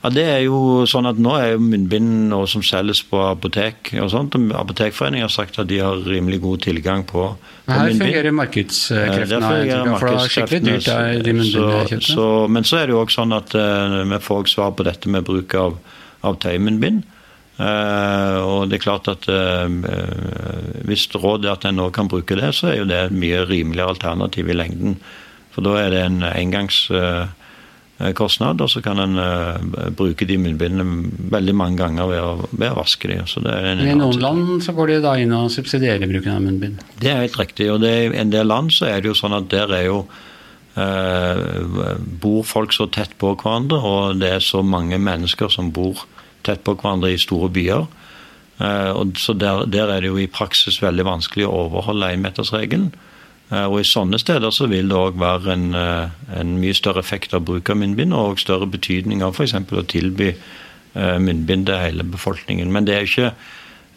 [0.00, 3.90] Ja, det er jo sånn at Nå er jo munnbind noe som selges på apotek.
[4.00, 4.32] og sånt.
[4.34, 7.26] Apotekforeningen har sagt at de har rimelig god tilgang på,
[7.66, 8.00] på Her munnbind.
[8.06, 9.50] fungerer markedskreftene.
[9.68, 12.86] Ja, fungerer for det er skikkelig dyrt, der, de munnbindene så- så- Men så er
[12.86, 15.76] det jo også sånn at uh, vi får svar på dette med bruk av,
[16.24, 17.02] av tøymunnbind.
[17.60, 22.08] Eh, og det er klart at eh, eh, hvis rådet er at en nå kan
[22.08, 24.96] bruke det, så er jo det et mye rimeligere alternativ i lengden.
[25.52, 29.16] For da er det en engangskostnad, og så kan en
[29.98, 30.84] bruke de munnbindene
[31.34, 33.16] veldig mange ganger ved å, ved å vaske de.
[33.28, 36.36] Så det er en I noen land så går de da inn og subsidierer bruken
[36.36, 36.76] av munnbind.
[37.02, 37.66] det er helt riktig.
[37.74, 39.98] og I en del land så er det jo sånn at der er jo
[40.78, 41.36] eh,
[42.22, 45.96] bor folk så tett på hverandre, og det er så mange mennesker som bor
[46.46, 47.86] tett på hverandre i store byer.
[48.60, 52.90] Eh, så der, der er det jo i praksis veldig vanskelig å overholde énmetersregelen.
[53.50, 57.00] Eh, og i sånne steder så vil det òg være en, eh, en mye større
[57.00, 59.56] effekt av bruk av munnbind, og større betydning av f.eks.
[59.56, 60.34] å tilby
[60.90, 62.72] munnbind til hele befolkningen.
[62.74, 63.32] Men det er jo ikke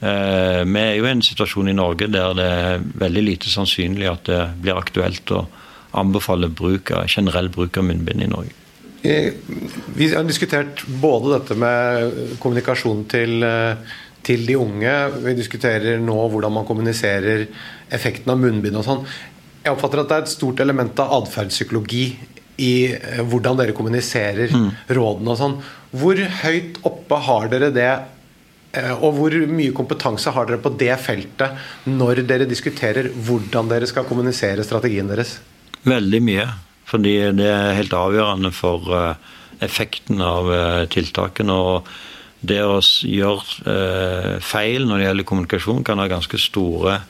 [0.04, 4.26] Vi er jo i en situasjon i Norge der det er veldig lite sannsynlig at
[4.28, 5.46] det blir aktuelt å
[5.96, 8.63] anbefale bruk av, generell bruk av munnbind i Norge.
[9.04, 9.34] Eh,
[9.96, 13.76] Vi har diskutert både dette med kommunikasjon til, eh,
[14.24, 14.94] til de unge.
[15.26, 17.48] Vi diskuterer nå hvordan man kommuniserer
[17.92, 19.06] effekten av munnbind og sånn.
[19.64, 22.16] Jeg oppfatter at det er et stort element av atferdspsykologi
[22.58, 24.48] i eh, hvordan dere kommuniserer
[24.88, 25.62] rådene og sånn.
[25.92, 27.94] Hvor høyt oppe har dere det?
[29.04, 31.52] Og hvor mye kompetanse har dere på det feltet
[31.86, 35.38] når dere diskuterer hvordan dere skal kommunisere strategien deres?
[35.86, 36.48] Veldig mye.
[36.94, 39.32] Fordi det er helt avgjørende for eh,
[39.66, 41.56] effekten av eh, tiltakene.
[41.56, 41.88] Og
[42.46, 47.02] det å gjøre eh, feil når det gjelder kommunikasjon, kan ha ganske store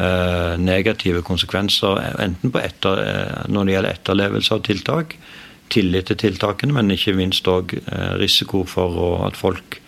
[0.00, 1.98] negative konsekvenser.
[2.22, 3.00] Enten etter,
[3.50, 5.16] når det gjelder etterlevelse av tiltak,
[5.74, 7.74] tillit til tiltakene, men ikke minst òg
[8.22, 9.80] risiko for at folk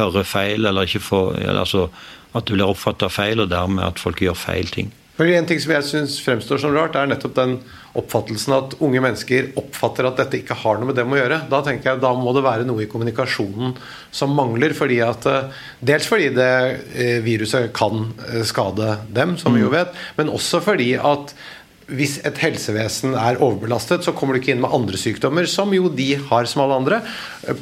[0.00, 1.84] hører feil, eller ikke får altså,
[2.32, 4.88] at det blir oppfatta feil, og dermed at folk gjør feil ting.
[5.16, 7.54] En ting som jeg synes fremstår som rart, er nettopp den
[8.00, 11.42] oppfattelsen at unge mennesker oppfatter at dette ikke har noe med dem å gjøre.
[11.50, 13.76] Da tenker jeg da må det være noe i kommunikasjonen
[14.14, 14.76] som mangler.
[14.76, 16.52] fordi at eh, Dels fordi det
[16.94, 21.36] eh, viruset kan eh, skade dem, som vi jo vet, men også fordi at
[21.86, 25.86] hvis et helsevesen er overbelastet, så kommer du ikke inn med andre sykdommer, som jo
[25.94, 26.98] de har som alle andre.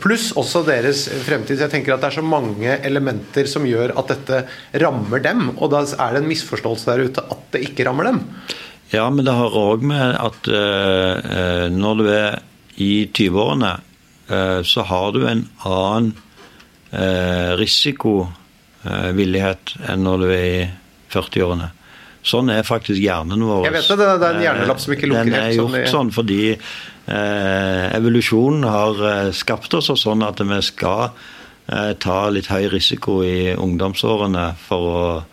[0.00, 1.60] Pluss også deres fremtid.
[1.60, 4.40] Jeg tenker at det er så mange elementer som gjør at dette
[4.80, 5.50] rammer dem.
[5.58, 8.22] Og da er det en misforståelse der ute at det ikke rammer dem.
[8.94, 12.38] Ja, men det har òg med at eh, når du er
[12.80, 13.72] i 20-årene,
[14.28, 16.14] eh, så har du en annen
[16.94, 20.70] eh, risikovillighet enn når du er i
[21.14, 21.68] 40-årene.
[22.24, 23.66] Sånn er faktisk hjernen vår.
[23.68, 25.34] Jeg vet det, det er en hjernelapp som ikke lukker helt.
[25.34, 28.94] Den er gjort sånn, sånn fordi eh, evolusjonen har
[29.36, 35.24] skapt oss sånn at vi skal eh, ta litt høy risiko i ungdomsårene for å,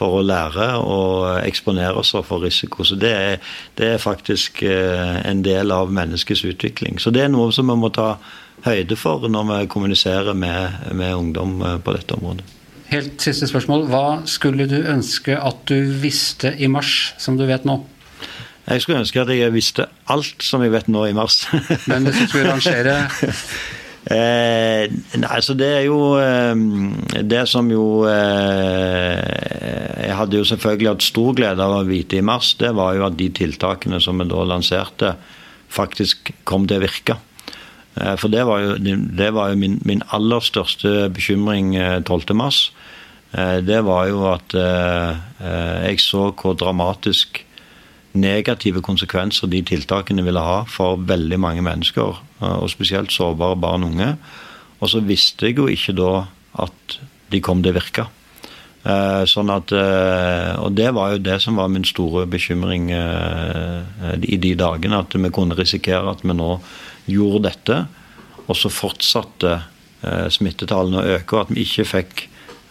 [0.00, 2.86] for å lære og eksponere oss for risiko.
[2.86, 7.00] Så det er, det er faktisk eh, en del av menneskets utvikling.
[7.02, 8.14] Så det er noe som vi må ta
[8.64, 12.56] høyde for når vi kommuniserer med, med ungdom eh, på dette området.
[12.90, 13.86] Helt siste spørsmål.
[13.92, 17.78] Hva skulle du ønske at du visste i mars, som du vet nå?
[18.70, 21.44] Jeg skulle ønske at jeg visste alt som jeg vet nå i mars.
[21.90, 22.96] Men hvis du skulle rangere
[24.00, 24.86] Eh,
[25.20, 26.56] nei, så det er jo eh,
[27.20, 29.18] Det som jo eh,
[30.06, 33.04] Jeg hadde jo selvfølgelig hatt stor glede av å vite i mars, det var jo
[33.10, 35.12] at de tiltakene som vi da lanserte,
[35.68, 37.18] faktisk kom til å virke.
[38.00, 42.32] Eh, for det var jo, det var jo min, min aller største bekymring eh, 12.
[42.40, 42.70] mars.
[43.32, 45.10] Eh, det var jo at eh,
[45.44, 47.44] eh, jeg så hvor dramatisk
[48.12, 53.94] negative konsekvenser de tiltakene ville ha for veldig mange mennesker, og spesielt sårbare barn og
[53.94, 54.14] unge.
[54.80, 56.14] Og så visste jeg jo ikke da
[56.64, 56.98] at
[57.30, 58.06] de kom til å virke.
[58.80, 64.16] Eh, Sånn at, eh, og det var jo det som var min store bekymring eh,
[64.24, 65.02] i de dagene.
[65.04, 66.54] At vi kunne risikere at vi nå
[67.10, 67.82] gjorde dette,
[68.46, 69.60] og så fortsatte
[70.32, 72.22] smittetallene å øke, og at vi ikke fikk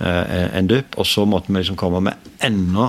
[0.01, 0.95] en dupp.
[0.97, 2.87] Og så måtte vi liksom komme med enda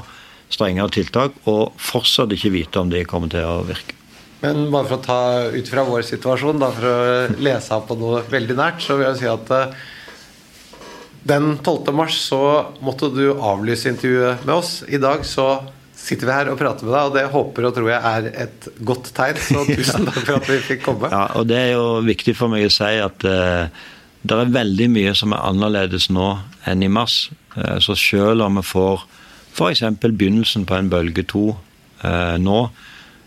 [0.51, 3.97] strengere tiltak, og fortsatt ikke vite om de kommer til å virke.
[4.41, 5.23] Men bare for å ta
[5.53, 9.11] ut fra vår situasjon, da, for å lese av på noe veldig nært, så vil
[9.11, 9.75] jeg si at eh,
[11.29, 11.93] den 12.
[11.93, 12.41] mars så
[12.81, 14.73] måtte du avlyse intervjuet med oss.
[14.89, 15.51] I dag så
[16.01, 18.69] sitter vi her og prater med deg, og det håper og tror jeg er et
[18.89, 19.41] godt tegn.
[19.45, 21.13] Så tusen takk for at vi fikk komme.
[21.13, 23.69] Ja, og det er jo viktig for meg å si at uh,
[24.25, 26.33] det er veldig mye som er annerledes nå
[26.69, 27.27] enn i mars.
[27.53, 29.05] Uh, så selv om vi får
[29.61, 29.85] f.eks.
[30.03, 31.45] begynnelsen på en bølge to
[32.05, 32.61] eh, nå,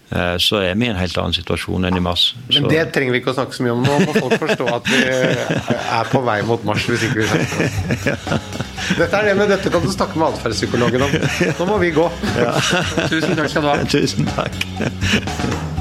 [0.10, 2.30] eh, så er vi i en helt annen situasjon enn i mars.
[2.50, 4.00] Men det trenger vi ikke å snakke så mye om nå.
[4.08, 8.50] Må folk forstå at vi er på vei mot mars hvis ikke vi snakker.
[9.00, 11.20] Dette er det med dette kan du snakke med atferdspsykologen om.
[11.62, 12.10] Nå må vi gå.
[13.14, 13.78] Tusen takk skal du ha.
[13.94, 15.72] Tusen takk.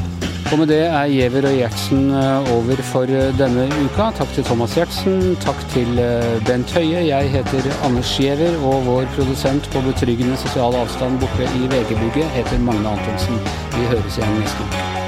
[0.53, 4.11] Og med det er Giæver og Gjertsen eh, over for eh, denne uka.
[4.19, 7.07] Takk til Thomas Gjertsen, takk til eh, Bent Høie.
[7.09, 12.67] Jeg heter Anders Giæver, og vår produsent på betryggende sosial avstand borte i VG-bygget heter
[12.69, 13.41] Magne Antonsen.
[13.79, 15.02] Vi høres igjen neste uke.